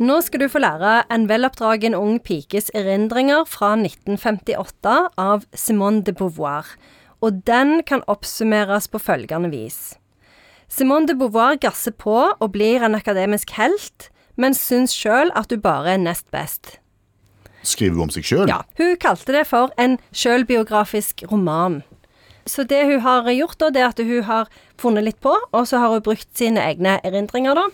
[0.00, 6.14] Nå skal du få lære en veloppdragen ung pikes erindringer fra 1958 av Simone de
[6.16, 6.70] Beauvoir,
[7.20, 9.98] og den kan oppsummeres på følgende vis.
[10.72, 14.08] Simone de Beauvoir gasser på og blir en akademisk helt,
[14.40, 16.78] men syns sjøl at hun bare er nest best.
[17.60, 18.48] Skriver hun om seg sjøl?
[18.48, 21.82] Ja, hun kalte det for en sjølbiografisk roman.
[22.48, 24.48] Så det hun har gjort, da, det er at hun har
[24.80, 27.66] funnet litt på, og så har hun brukt sine egne erindringer, da.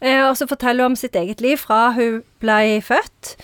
[0.00, 3.36] Eh, og så forteller hun om sitt eget liv fra hun ble født,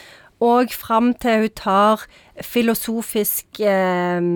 [0.45, 2.05] og fram til hun tar
[2.46, 4.28] filosofisk eh,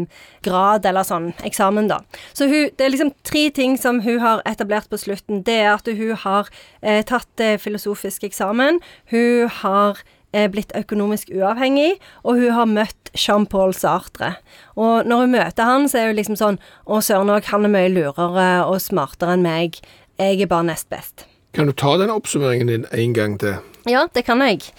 [0.43, 2.01] grad, eller sånn, eksamen, da.
[2.35, 5.45] Så hun, det er liksom tre ting som hun har etablert på slutten.
[5.47, 6.51] Det er at hun har
[6.83, 8.83] eh, tatt eh, filosofisk eksamen.
[9.15, 14.35] Hun har blitt økonomisk uavhengig, og hun har møtt Jean-Paul Sartre.
[14.77, 17.75] Og når hun møter han, så er hun liksom sånn Å, søren òg, han er
[17.75, 19.83] mye lurere og smartere enn meg.
[20.21, 21.27] Jeg er bare nest best.
[21.53, 23.59] Kan du ta den oppsummeringen din en gang til?
[23.89, 24.73] Ja, det kan jeg.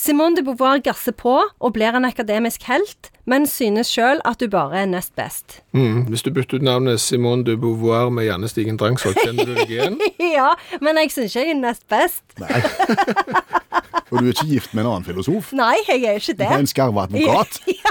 [0.00, 4.52] Simone de Beauvoir gasser på og blir en akademisk helt, men synes sjøl at hun
[4.52, 5.58] bare er nest best.
[5.76, 6.06] Mm.
[6.08, 9.74] Hvis du bytter ut navnet Simone de Beauvoir med Janne Stigen Drangsvold, kjenner du deg
[9.74, 9.98] igjen?
[10.38, 12.24] ja, men jeg synes ikke jeg er nest best.
[12.40, 12.62] Nei.
[14.10, 15.52] Og du er ikke gift med en annen filosof?
[15.56, 16.46] Nei, jeg er ikke det.
[16.46, 17.60] Du er en skarve advokat?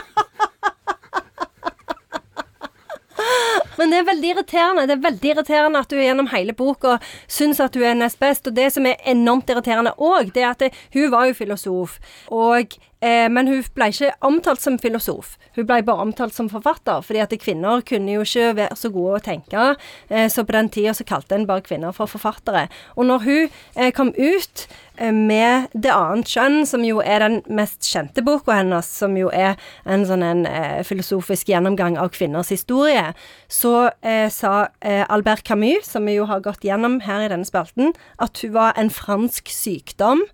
[3.80, 4.86] Men det er veldig irriterende.
[4.90, 6.98] Det er veldig irriterende at du gjennom hele boka
[7.32, 8.50] syns at du er nest best.
[8.50, 11.96] Og det som er enormt irriterende òg, det er at det, hun var jo filosof.
[12.36, 15.38] Og, eh, men hun ble ikke omtalt som filosof.
[15.56, 17.00] Hun ble bare omtalt som forfatter.
[17.02, 19.76] fordi at kvinner kunne jo ikke være så gode å tenke.
[20.10, 22.68] Eh, så på den tida så kalte en bare kvinner for forfattere.
[22.98, 24.68] Og når hun eh, kom ut
[25.00, 29.56] med Det annet kjønn, som jo er den mest kjente boka hennes, som jo er
[29.90, 33.14] en sånn en eh, filosofisk gjennomgang av kvinners historie,
[33.48, 37.48] så eh, sa eh, Albert Camus, som vi jo har gått gjennom her i denne
[37.48, 40.26] spalten, at hun var en fransk sykdom.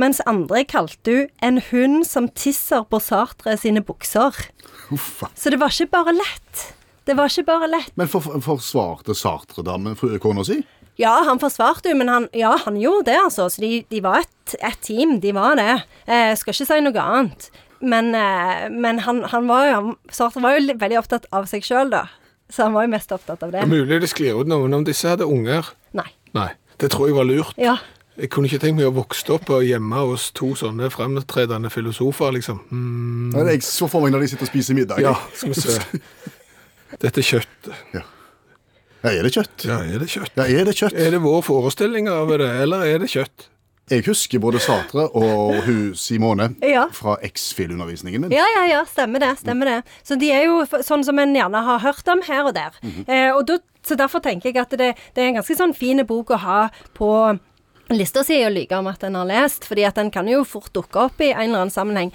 [0.00, 4.36] Mens andre kalte hun en hund som tisser på Sartre sine bukser.
[4.90, 5.28] Uffa.
[5.36, 6.68] Så det var ikke bare lett.
[7.04, 7.92] Det var ikke bare lett.
[7.98, 10.60] Men for, forsvarte Sartre-damen med kona si?
[11.00, 13.48] Ja, han forsvarte jo, men han, ja, han gjorde det, altså.
[13.48, 15.70] Så de, de var et, et team, de var det.
[16.06, 17.50] Eh, skal ikke si noe annet.
[17.80, 21.64] Men, eh, men han, han var jo han, Sartre var jo veldig opptatt av seg
[21.64, 22.02] sjøl, da.
[22.52, 23.64] Så han var jo mest opptatt av Det det.
[23.64, 25.70] er mulig det sklir ut noen om disse hadde unger.
[25.96, 26.08] Nei.
[26.36, 26.50] Nei,
[26.82, 27.56] det tror jeg var lurt.
[27.56, 27.78] Ja.
[28.20, 32.34] Jeg kunne ikke tenkt meg å vokse opp og hjemme hos to sånne fremtredende filosofer,
[32.36, 32.58] liksom.
[32.68, 35.00] Mm, Ja, Jeg så for meg når de sitter og spiser middag.
[35.00, 36.00] ja, skal vi se.
[37.06, 37.72] Dette kjøttet.
[37.94, 38.02] Ja,
[39.08, 39.64] er det kjøtt?
[39.64, 40.34] Ja, er det kjøtt?
[40.36, 40.92] Ja, er det kjøtt?
[41.00, 43.46] Er det vår forestilling av det, eller er det kjøtt?
[43.90, 46.84] Jeg husker både Satre og hun Simone Ja.
[46.94, 48.30] fra X-FIL-undervisningen min.
[48.30, 49.32] Ja, ja, ja, stemmer det.
[49.40, 49.78] stemmer det.
[50.06, 52.70] Så de er jo sånn som en gjerne har hørt om her og der.
[53.08, 56.04] eh, og da, så derfor tenker jeg at det, det er en ganske sånn fin
[56.06, 56.60] bok å ha
[56.94, 57.10] på
[57.90, 60.70] lista si og lyge om at en har lest, fordi at den kan jo fort
[60.72, 62.12] dukke opp i en eller annen sammenheng.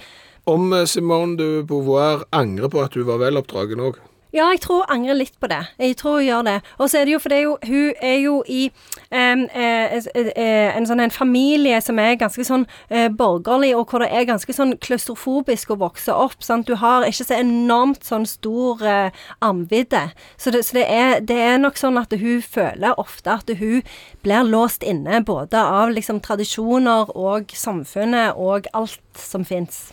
[0.48, 3.98] Om eh, Simone de Beauvoir angrer på at hun var veloppdragen òg.
[4.36, 5.62] Ja, jeg tror hun angrer litt på det.
[5.80, 6.56] Jeg tror hun gjør det.
[6.76, 8.66] Og så er det jo, for det jo, hun er jo i
[9.08, 14.04] um, eh, eh, en sånn en familie som er ganske sånn eh, borgerlig, og hvor
[14.04, 16.44] det er ganske sånn klaustrofobisk å vokse opp.
[16.44, 16.68] Sant?
[16.68, 20.10] Du har ikke så enormt sånn stor eh, armvidde.
[20.36, 23.80] Så, det, så det, er, det er nok sånn at hun føler ofte at hun
[24.26, 29.86] blir låst inne både av liksom tradisjoner og samfunnet og alt som fins.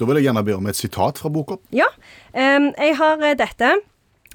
[0.00, 1.58] Da vil jeg gjerne be om et sitat fra boka.
[1.76, 1.88] Ja.
[2.32, 3.72] jeg har eh, dette.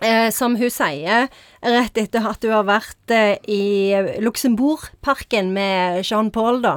[0.03, 1.29] eh, som hun sier
[1.63, 6.75] rett etter at hun har vært eh, i Luxembourgparken med Jean-Paul, da,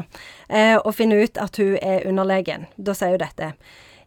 [0.85, 2.65] og finner ut at hun er underlegen.
[2.79, 3.53] Da sier hun dette.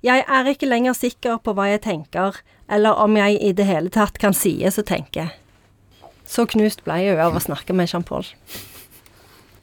[0.01, 2.39] Jeg er ikke lenger sikker på hva jeg tenker,
[2.71, 5.27] eller om jeg i det hele tatt kan sies å tenke.
[6.25, 8.25] Så knust ble jeg av å snakke med Jean-Paul.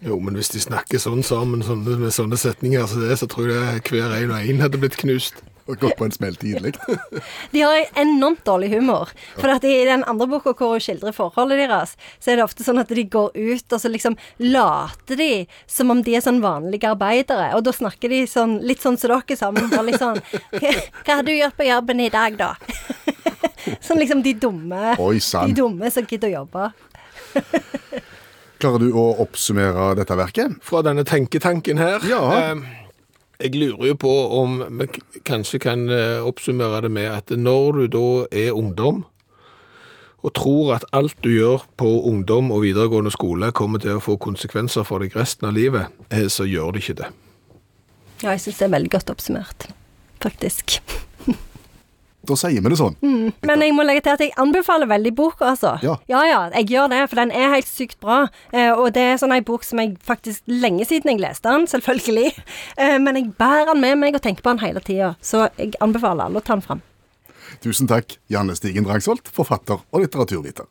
[0.04, 3.50] Jo, men hvis de snakker sånn sammen sånne, med sånne setninger som det, så tror
[3.50, 5.40] jeg hver en og en hadde blitt knust.
[5.68, 6.70] Og gått på en smell tidlig.
[7.52, 9.10] De har enormt dårlig humor.
[9.36, 12.64] For at i den andre boka hvor hun skildrer forholdet deres, så er det ofte
[12.64, 16.40] sånn at de går ut, og så liksom later de som om de er sånn
[16.40, 17.50] vanlige arbeidere.
[17.58, 19.68] Og da snakker de sånn litt sånn som dere sammen.
[19.68, 20.22] Bare litt sånn
[20.56, 22.54] Hva har du gjort på jobben i dag, da?
[23.84, 24.96] sånn liksom de dumme.
[24.96, 26.70] Oi De dumme som gidder å jobbe.
[28.58, 30.58] Klarer du å oppsummere dette verket?
[30.66, 32.02] Fra denne tenketanken her.
[32.08, 32.22] Ja.
[32.34, 32.78] eh,
[33.38, 34.88] jeg lurer jo på om vi
[35.28, 39.04] kanskje kan eh, oppsummere det med at når du da er ungdom,
[40.26, 44.16] og tror at alt du gjør på ungdom og videregående skole kommer til å få
[44.18, 47.12] konsekvenser for deg resten av livet, eh, så gjør det ikke det.
[48.24, 49.68] Ja, jeg syns det er veldig godt oppsummert.
[50.18, 50.80] Faktisk.
[52.28, 52.96] Da sier vi det sånn.
[53.48, 55.76] Men jeg må legge til at jeg anbefaler veldig boka, altså.
[55.84, 55.94] Ja.
[56.10, 58.18] ja, ja, jeg gjør det, for den er helt sykt bra.
[58.52, 61.64] Eh, og det er sånn ei bok som jeg faktisk Lenge siden jeg leste den,
[61.72, 62.34] selvfølgelig.
[62.76, 65.14] Eh, men jeg bærer den med meg og tenker på den hele tida.
[65.24, 66.84] Så jeg anbefaler alle å ta den fram.
[67.64, 70.68] Tusen takk, Janne Stigen Drangsvold, forfatter og litteraturviter.